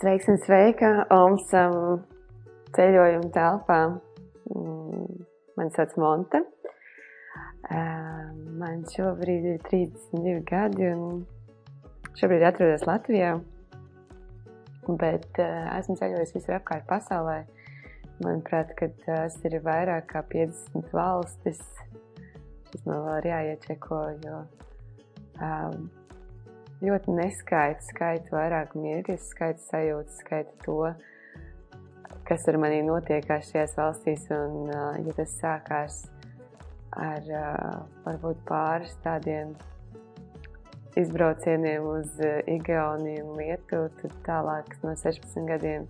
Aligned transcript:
Sveiks 0.00 0.30
un 0.32 0.38
sveika! 0.40 0.88
Omsam 1.12 1.74
ceļojuma 2.72 3.28
telpā. 3.34 3.76
Mm, 4.48 5.26
mani 5.60 5.74
sauc 5.74 5.92
Monte. 6.00 6.40
Man 7.68 8.86
šobrīd 8.94 9.44
ir 9.50 9.60
32 9.66 10.38
gadi 10.48 10.88
un 10.88 11.20
šobrīd 12.16 12.46
atrodos 12.48 12.88
Latvijā. 12.88 13.34
Bet 14.88 15.42
esmu 15.44 16.00
ceļojis 16.00 16.32
visur 16.38 16.56
apkārt 16.56 16.88
pasaulē. 16.88 17.42
Manuprāt, 18.24 18.72
ka 18.80 18.88
tas 19.04 19.36
ir 19.44 19.60
vairāk 19.68 20.08
kā 20.14 20.24
50 20.32 20.96
valstis. 20.96 21.60
Šis 22.72 22.88
man 22.88 23.04
vēl 23.04 23.20
ir 23.20 23.32
jāiečeko, 23.34 24.04
jo 24.24 24.44
ļoti 26.84 27.14
neskaitu 27.16 27.84
skaitu 27.90 28.36
vairāk 28.36 28.74
mirkļus, 28.78 29.30
skaitu 29.34 29.64
sajūtas, 29.66 30.20
skaitu 30.22 30.54
to, 30.64 30.78
kas 32.28 32.46
ar 32.50 32.58
manī 32.62 32.80
notiekās 32.86 33.50
šajās 33.50 33.76
valstīs. 33.78 34.28
Un, 34.34 34.70
ja 34.70 35.16
tas 35.16 35.34
sākās 35.40 35.98
ar 36.96 37.26
varbūt 38.06 38.40
pāris 38.48 38.94
tādiem 39.04 39.52
izbraucieniem 40.98 41.84
uz 41.86 42.16
Igauniju 42.50 43.26
un 43.28 43.36
Lietuvu, 43.38 43.90
tad 44.00 44.16
tālāk 44.26 44.72
no 44.82 44.94
16 44.98 45.46
gadiem. 45.50 45.86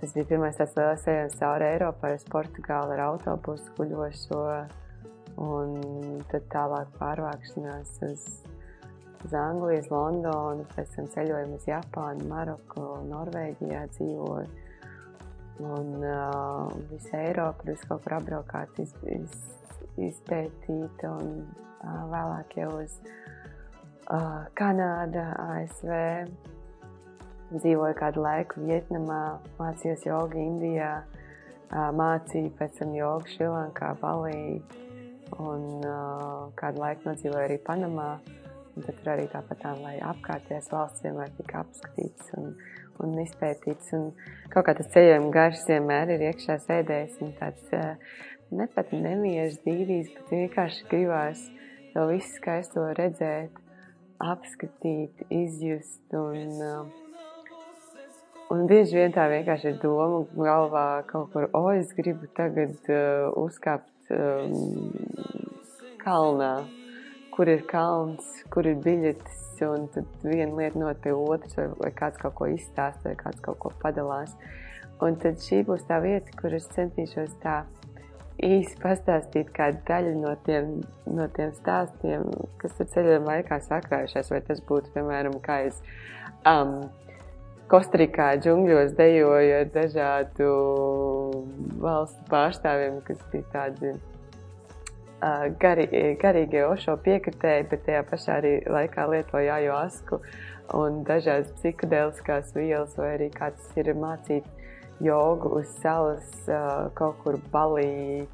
Tas 0.00 0.14
bija 0.16 0.30
pirmais 0.30 0.56
tāds 0.56 0.78
liels 0.78 1.02
ceļojums 1.04 1.36
cauri 1.42 1.66
Eiropai 1.74 2.14
uz 2.16 2.22
Portugāli 2.32 2.94
ar 2.96 3.02
autobusu 3.10 3.74
guļošo 3.76 4.44
un 5.44 5.76
tad 6.30 6.48
tālāk 6.52 6.88
pārvākšanās 6.96 7.98
uz 8.08 8.24
uz 9.24 9.34
Anglijas, 9.36 9.88
Londonu, 9.92 10.64
pēc 10.74 10.96
tam 10.96 11.08
ceļojumu 11.12 11.58
uz 11.58 11.66
Japānu, 11.68 12.26
Maroku, 12.30 12.84
Norvēģijā 13.10 13.84
dzīvoju. 13.94 14.66
Un 15.60 15.90
uh, 16.00 16.70
visu 16.88 17.12
Eiropu 17.18 17.68
es 17.74 17.82
kaut 17.88 18.00
kur 18.06 18.16
apbraukāt, 18.16 18.78
iz, 18.80 18.94
iz, 19.12 19.34
izpētīt, 20.00 21.04
un 21.04 21.42
uh, 21.44 21.98
vēlāk 22.08 22.56
jau 22.62 22.70
uz 22.78 22.96
uh, 23.04 24.46
Kanādu, 24.56 25.26
ASV. 25.44 25.92
Dzīvoju 27.50 27.98
kādu 27.98 28.24
laiku 28.24 28.64
Vietnamā, 28.64 29.20
mācījos 29.58 30.06
jogu 30.06 30.40
Indijā, 30.40 30.94
uh, 31.04 31.90
mācīju 31.98 32.54
pēc 32.56 32.80
tam 32.80 32.96
jogu 32.96 33.28
Šrilankā, 33.34 33.92
Balī, 34.00 34.62
un 35.36 35.66
uh, 35.84 36.46
kādu 36.56 36.86
laiku 36.86 37.10
nodzīvoju 37.10 37.50
arī 37.50 37.60
Panamā. 37.66 38.12
Uh, 38.16 38.39
Tur 38.86 39.12
arī 39.12 39.26
tāpat 39.32 39.62
tā, 39.62 39.72
lai 39.80 39.96
apkārtējās 40.12 40.70
valsts 40.72 41.04
vienmēr 41.04 41.32
tika 41.38 41.62
apskatīts 41.64 42.34
un, 42.38 42.52
un 43.04 43.16
izpētīts. 43.24 43.92
Un 43.98 44.10
kaut 44.52 44.68
kā 44.68 44.76
tas 44.78 44.90
ceļojuma 44.94 45.32
garš 45.34 45.64
vienmēr 45.70 46.14
ir 46.16 46.26
iekšā 46.30 46.60
sēdējis 46.66 47.18
un 47.24 47.34
tāds 47.40 47.74
ne 48.50 48.68
pat 48.74 48.94
nemieris 48.94 49.60
dīdīs, 49.66 50.14
bet 50.16 50.32
vienkārši 50.34 50.88
gribās 50.90 51.44
to 51.94 52.06
visu 52.10 52.32
skaisto 52.36 52.88
redzēt, 52.98 53.54
apskatīt, 54.20 55.26
izjust 55.42 56.18
un 56.18 56.90
Un 58.50 58.64
bieži 58.66 58.96
vien 58.98 59.12
tā 59.14 59.28
vienkārši 59.30 59.68
ir 59.70 59.76
doma 59.78 60.24
galvā 60.34 60.86
kaut 61.06 61.28
kur, 61.30 61.44
o, 61.54 61.60
es 61.70 61.92
gribu 61.94 62.26
tagad 62.34 62.72
uh, 62.90 63.28
uzkāpt 63.38 64.10
um, 64.10 64.90
kalnā, 66.00 66.48
kur 67.34 67.48
ir 67.48 67.64
kalns, 67.70 68.26
kur 68.52 68.68
ir 68.68 68.80
biļetes, 68.84 69.42
un 69.66 69.86
tad 69.94 70.08
viena 70.24 70.54
lieta 70.56 70.80
not 70.80 71.02
pie 71.04 71.12
otras, 71.16 71.56
vai, 71.58 71.68
vai 71.80 71.90
kāds 71.96 72.20
kaut 72.20 72.36
ko 72.38 72.48
izstāsta, 72.50 73.10
vai 73.10 73.16
kāds 73.18 73.42
kaut 73.44 73.60
ko 73.62 73.72
padalās. 73.82 74.32
Un 75.00 75.16
tad 75.20 75.40
šī 75.40 75.62
būs 75.68 75.86
tā 75.88 76.00
vieta, 76.04 76.32
kur 76.40 76.52
es 76.56 76.68
centīšos 76.74 77.36
tā 77.42 77.62
īsi 78.44 78.76
pastāstīt 78.80 79.50
kādu 79.56 79.80
daļu 79.88 80.14
no 80.20 80.32
tiem, 80.46 80.80
no 81.08 81.26
tiem 81.36 81.52
stāstiem, 81.56 82.24
kas 82.60 82.76
tur 82.78 82.88
ceļojuma 82.94 83.34
laikā 83.34 83.60
sakrājušies, 83.66 84.32
vai 84.32 84.40
tas 84.46 84.62
būtu, 84.68 84.92
piemēram, 84.96 85.36
kā 85.44 85.62
es 85.68 85.80
um, 86.48 86.80
Kostarikā 87.70 88.32
džungļos 88.42 88.96
dejoju 88.98 89.58
ar 89.60 89.68
dažādu 89.70 90.46
valstu 91.78 92.24
pārstāvjiem, 92.32 92.96
kas 93.06 93.20
bija 93.30 93.46
tādi 93.52 93.92
gari, 95.60 95.86
garīgie 96.20 96.64
ošo 96.66 96.96
piekritēji, 97.04 97.68
bet 97.70 97.84
tajā 97.88 98.04
pašā 98.08 98.38
arī 98.40 98.54
laikā 98.66 99.06
lietoja 99.10 99.58
ajoasku 99.60 100.20
un 100.78 101.02
dažādas 101.04 101.52
psihedēliskās 101.58 102.54
vielas, 102.56 102.96
vai 102.98 103.14
arī 103.16 103.30
kāds 103.34 103.70
ir 103.80 103.92
mācīt 103.98 104.46
jogu 105.00 105.54
uz 105.60 105.70
salas 105.80 106.28
kaut 106.94 107.20
kur 107.24 107.38
balī, 107.52 108.26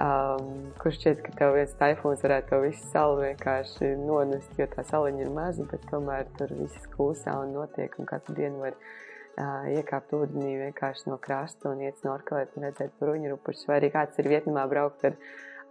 um, 0.00 0.52
kurš 0.80 1.00
šķiet, 1.00 1.24
ka 1.24 1.34
tev 1.40 1.56
viens 1.56 1.74
taifūns 1.80 2.22
varētu 2.24 2.52
to 2.52 2.60
visu 2.64 2.92
salu 2.92 3.18
vienkārši 3.22 3.94
nonest, 4.02 4.54
jo 4.60 4.68
tā 4.72 4.84
saliņa 4.86 5.24
ir 5.24 5.34
maza, 5.34 5.66
bet 5.70 5.84
tomēr 5.90 6.30
tur 6.38 6.52
viss 6.58 6.88
kūsā 6.94 7.36
un 7.42 7.56
notiek, 7.56 7.98
un 8.00 8.08
katru 8.08 8.36
dienu 8.38 8.62
var 8.64 8.76
uh, 8.76 9.66
iekāpt 9.72 10.14
ūdenī 10.16 10.54
vienkārši 10.66 11.10
no 11.10 11.18
krasta 11.22 11.72
un 11.72 11.82
iet 11.84 12.00
snorkelēt 12.02 12.56
un 12.56 12.68
redzēt 12.68 12.96
bruņurupušus, 13.02 13.68
vai 13.70 13.80
arī 13.80 13.92
kāds 13.94 14.22
ir 14.22 14.30
Vietnamā 14.32 14.66
braukt 14.70 15.04
ar 15.08 15.18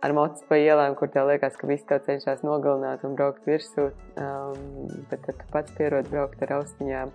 ar 0.06 0.14
mocis 0.14 0.46
pa 0.50 0.60
ielām, 0.62 0.96
kur 1.00 1.10
tev 1.14 1.30
liekas, 1.32 1.58
ka 1.60 1.70
visi 1.70 1.88
tev 1.90 2.04
cenšas 2.06 2.44
nogalināt 2.46 3.06
un 3.08 3.18
braukt 3.18 3.48
virsū. 3.50 3.90
Um, 4.22 4.88
bet 5.10 5.26
tad 5.26 5.42
tu 5.42 5.52
pats 5.54 5.76
pierod 5.78 6.10
braukt 6.12 6.44
ar 6.46 6.60
austiņām 6.60 7.14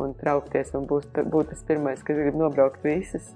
un 0.00 0.14
traukties 0.20 0.72
un 0.78 0.86
būs, 0.88 1.08
būt 1.20 1.52
tas 1.52 1.64
pirmais, 1.68 2.04
kas 2.06 2.20
grib 2.20 2.38
nobraukt 2.40 2.84
visas. 2.86 3.34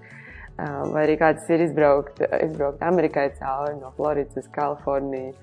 Uh, 0.55 0.85
vai 0.95 1.05
arī 1.05 1.19
kāds 1.19 1.49
ir 1.51 1.65
izbraukt, 1.67 2.23
izbraukt 2.41 2.83
Amerikai 2.87 3.29
cauri 3.41 3.77
no 3.81 3.91
Floridas 3.99 4.39
uz 4.45 4.51
Kaliforniju 4.55 5.35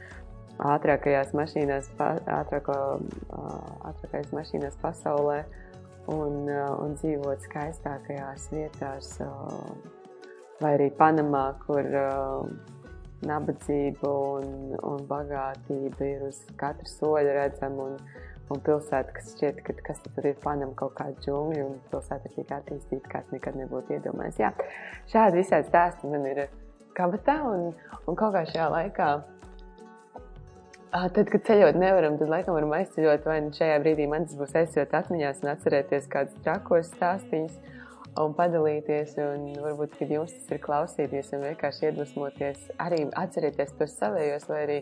ātrākajās 0.62 1.34
mašīnās, 1.36 1.90
ātrāko, 2.00 2.76
ātrākajās 3.90 4.34
mašīnās 4.36 4.78
pasaulē 4.82 5.40
un, 6.12 6.46
un 6.50 6.94
dzīvot 7.00 7.48
skaistākajās 7.48 8.50
vietās, 8.54 9.16
vai 10.62 10.76
arī 10.78 10.92
Panamā, 10.98 11.48
kur 11.66 11.88
nabadzība 13.28 14.12
un, 14.36 14.76
un 14.78 15.08
bagātība 15.09 16.08
ir 16.08 16.28
uz 16.30 16.42
katra 16.59 16.90
soļa 16.90 17.38
redzama. 17.38 17.92
Un, 17.92 18.30
un 18.52 18.59
pilsēta, 18.66 19.14
kas 19.16 19.30
šķiet, 19.36 19.62
ka 19.64 19.76
kas 19.86 20.02
tur 20.04 20.26
ir 20.28 20.40
panam 20.44 20.74
kaut 20.76 20.98
kāda 20.98 21.16
džungļa, 21.24 21.68
un 21.70 21.78
pilsēta 21.92 22.28
ir 22.28 22.34
tik 22.36 22.50
attīstīta, 22.58 23.12
kāds 23.14 23.32
nekad 23.32 23.56
nebūtu 23.56 23.96
iedomājies. 23.96 24.42
Jā, 24.42 24.50
šādi 25.14 25.40
visādi 25.40 25.70
stāsti 25.70 26.12
man 26.12 26.26
ir 26.28 26.42
kabatā, 26.98 27.38
un, 27.48 27.70
un 28.04 28.20
kaut 28.20 28.36
kā 28.36 28.44
šajā 28.50 28.68
laikā, 28.74 29.09
tad, 30.92 31.24
kad 31.32 31.46
ceļot 31.48 31.80
nevaram, 31.80 32.18
tad 32.20 32.32
laikam 32.32 32.58
varam 32.58 32.76
aizceļot, 32.76 33.28
vai 33.28 33.40
nu 33.46 33.56
šajā 33.56 33.78
brīdī 33.84 34.08
man 34.12 34.28
tas 34.28 34.40
būs 34.40 34.56
aizceļot 34.62 34.98
atmiņās 35.00 35.44
un 35.44 35.53
atcerēties 35.53 36.09
kādus 36.12 36.44
trakos 36.44 36.92
stāstīņus 36.92 37.78
un 38.20 38.34
padalīties. 38.38 39.16
Un 39.24 39.48
varbūt, 39.62 39.96
kad 40.00 40.12
jums 40.12 40.34
tas 40.36 40.50
ir 40.52 40.62
klausīties 40.64 41.32
un 41.36 41.46
vienkārši 41.48 41.88
iedvesmoties, 41.90 42.68
arī 42.82 43.06
atcerieties 43.20 43.76
tos 43.80 43.96
savējos, 44.00 44.48
vai 44.52 44.64
arī 44.66 44.80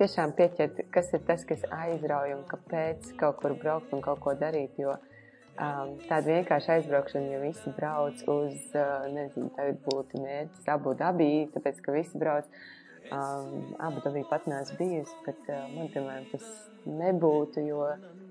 tiešām 0.00 0.34
pieķert, 0.36 0.82
kas 0.92 1.12
ir 1.16 1.22
tas, 1.28 1.46
kas 1.48 1.64
aizrauj 1.72 2.34
un 2.36 2.42
kāpēc 2.50 3.14
kaut 3.20 3.40
kur 3.40 3.56
braukt 3.58 3.94
un 3.96 4.04
kaut 4.04 4.20
ko 4.24 4.34
darīt. 4.38 4.76
Jo 4.80 4.96
um, 4.96 5.96
tāda 6.04 6.36
vienkārša 6.36 6.76
aizbraukšana, 6.78 7.32
ja 7.34 7.40
visi 7.42 7.72
brauc 7.78 8.20
uz, 8.28 8.60
uh, 8.74 9.08
nezinu, 9.14 9.50
tagad 9.56 9.80
būtu 9.86 10.20
mērķis 10.20 10.68
Abu 10.74 10.94
Dabī, 10.98 11.32
tāpēc, 11.54 11.80
ka 11.84 11.96
visi 11.96 12.20
brauc. 12.20 12.50
Um, 13.10 13.74
Abu 13.82 14.02
Dabī 14.04 14.22
pat 14.28 14.44
neesmu 14.46 14.76
bijusi, 14.78 15.16
bet 15.26 15.48
uh, 15.48 15.64
man, 15.72 15.88
piemēram, 15.90 16.28
tas 16.30 16.44
nebūtu, 16.86 17.64
jo 17.66 17.86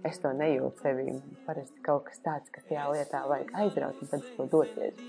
es 0.08 0.20
to 0.24 0.32
nejūtu 0.36 0.84
sevī. 0.84 1.16
Parasti 1.48 1.84
kaut 1.86 2.06
kas 2.08 2.22
tāds, 2.26 2.54
ka 2.54 2.64
tajā 2.68 2.86
lietā 2.94 3.26
vajag 3.30 3.52
aizraut 3.64 4.00
un 4.00 4.12
tad 4.12 4.24
to 4.38 4.48
doties. 4.54 5.02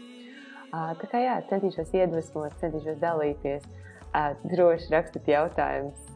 Tā 0.70 1.06
kā 1.10 1.22
jā, 1.22 1.38
centīšos 1.50 1.94
iedvesmot, 1.98 2.54
centīšos 2.62 3.00
dalīties. 3.02 3.64
Droši 4.50 4.90
rakstiet 4.90 5.30
jautājumus. 5.30 6.12